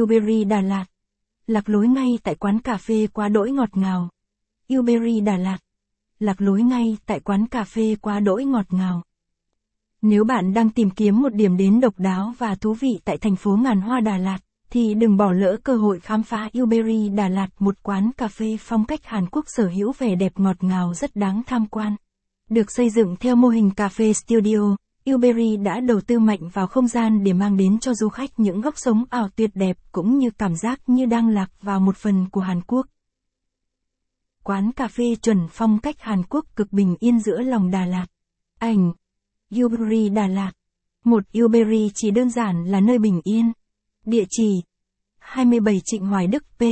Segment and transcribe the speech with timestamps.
[0.00, 0.84] Uberry Đà Lạt.
[1.46, 4.08] Lạc lối ngay tại quán cà phê quá đỗi ngọt ngào.
[4.78, 5.58] Uberry Đà Lạt.
[6.18, 9.02] Lạc lối ngay tại quán cà phê quá đỗi ngọt ngào.
[10.02, 13.36] Nếu bạn đang tìm kiếm một điểm đến độc đáo và thú vị tại thành
[13.36, 14.38] phố ngàn hoa Đà Lạt,
[14.70, 18.56] thì đừng bỏ lỡ cơ hội khám phá Uberry Đà Lạt, một quán cà phê
[18.60, 21.96] phong cách Hàn Quốc sở hữu vẻ đẹp ngọt ngào rất đáng tham quan.
[22.50, 24.76] Được xây dựng theo mô hình cà phê studio,
[25.10, 28.60] Uberry đã đầu tư mạnh vào không gian để mang đến cho du khách những
[28.60, 32.28] góc sống ảo tuyệt đẹp cũng như cảm giác như đang lạc vào một phần
[32.30, 32.86] của Hàn Quốc.
[34.42, 38.06] Quán cà phê chuẩn phong cách Hàn Quốc cực bình yên giữa lòng Đà Lạt.
[38.58, 38.92] Ảnh
[39.64, 40.52] Uberry Đà Lạt
[41.04, 43.52] Một Uberry chỉ đơn giản là nơi bình yên.
[44.04, 44.62] Địa chỉ
[45.18, 46.62] 27 Trịnh Hoài Đức P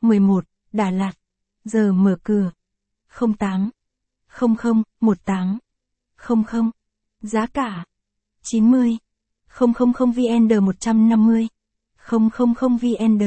[0.00, 1.12] 11 Đà Lạt
[1.64, 2.50] Giờ mở cửa
[3.38, 3.70] 08
[4.28, 5.58] 00 18
[6.16, 6.70] 00
[7.26, 7.84] Giá cả
[8.42, 8.96] 90
[9.58, 11.48] 000 VND 150
[12.10, 13.22] 000 VND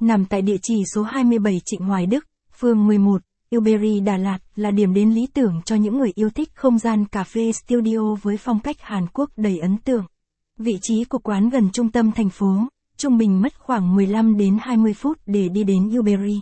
[0.00, 2.26] Nằm tại địa chỉ số 27 Trịnh Hoài Đức,
[2.58, 3.22] phường 11,
[3.56, 7.04] Uberry Đà Lạt là điểm đến lý tưởng cho những người yêu thích không gian
[7.04, 10.04] cà phê studio với phong cách Hàn Quốc đầy ấn tượng.
[10.58, 12.56] Vị trí của quán gần trung tâm thành phố,
[12.96, 16.40] trung bình mất khoảng 15 đến 20 phút để đi đến Uberry.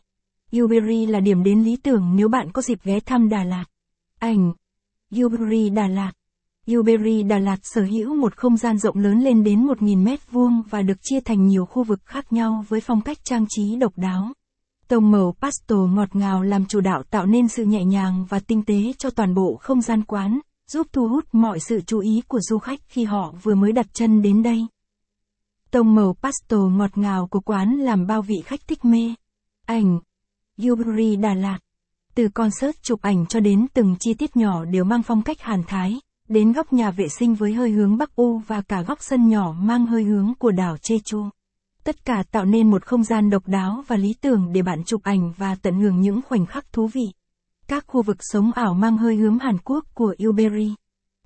[0.56, 3.64] Uberry là điểm đến lý tưởng nếu bạn có dịp ghé thăm Đà Lạt.
[4.18, 4.52] Ảnh
[5.24, 6.12] Uberry Đà Lạt
[6.70, 10.62] Uberi Đà Lạt sở hữu một không gian rộng lớn lên đến 1.000 mét vuông
[10.70, 13.92] và được chia thành nhiều khu vực khác nhau với phong cách trang trí độc
[13.96, 14.32] đáo.
[14.88, 18.64] Tông màu pastel ngọt ngào làm chủ đạo tạo nên sự nhẹ nhàng và tinh
[18.64, 22.40] tế cho toàn bộ không gian quán, giúp thu hút mọi sự chú ý của
[22.40, 24.66] du khách khi họ vừa mới đặt chân đến đây.
[25.70, 29.14] Tông màu pastel ngọt ngào của quán làm bao vị khách thích mê.
[29.66, 30.00] Ảnh
[30.70, 31.58] Uberi Đà Lạt
[32.14, 35.62] Từ concert chụp ảnh cho đến từng chi tiết nhỏ đều mang phong cách hàn
[35.66, 39.28] thái đến góc nhà vệ sinh với hơi hướng Bắc U và cả góc sân
[39.28, 41.28] nhỏ mang hơi hướng của đảo Jeju.
[41.84, 45.02] Tất cả tạo nên một không gian độc đáo và lý tưởng để bạn chụp
[45.02, 47.06] ảnh và tận hưởng những khoảnh khắc thú vị.
[47.68, 50.74] Các khu vực sống ảo mang hơi hướng Hàn Quốc của Uberi.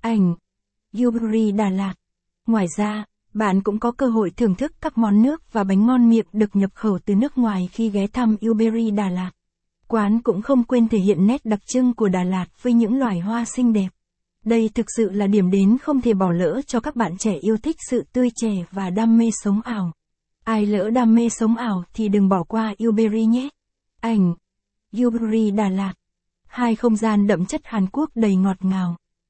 [0.01, 0.35] Ảnh
[1.05, 1.93] Uberi Đà Lạt.
[2.47, 6.09] Ngoài ra, bạn cũng có cơ hội thưởng thức các món nước và bánh ngon
[6.09, 9.31] miệng được nhập khẩu từ nước ngoài khi ghé thăm Uberi Đà Lạt.
[9.87, 13.19] Quán cũng không quên thể hiện nét đặc trưng của Đà Lạt với những loài
[13.19, 13.89] hoa xinh đẹp.
[14.47, 17.57] Đây thực sự là điểm đến không thể bỏ lỡ cho các bạn trẻ yêu
[17.57, 19.91] thích sự tươi trẻ và đam mê sống ảo.
[20.43, 23.49] Ai lỡ đam mê sống ảo thì đừng bỏ qua Uberry nhé.
[24.01, 24.33] Ảnh
[25.05, 25.93] Uberry Đà Lạt
[26.47, 28.97] Hai không gian đậm chất Hàn Quốc đầy ngọt ngào.